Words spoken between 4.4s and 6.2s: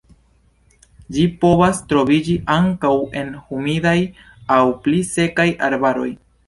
aŭ pli sekaj arbaroj.